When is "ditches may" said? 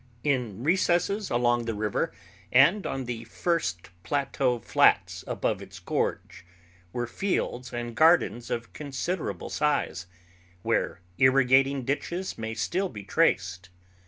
11.85-12.55